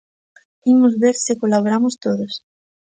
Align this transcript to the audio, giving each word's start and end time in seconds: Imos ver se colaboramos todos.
Imos 0.73 0.93
ver 1.01 1.13
se 1.25 1.37
colaboramos 1.41 1.99
todos. 2.05 2.31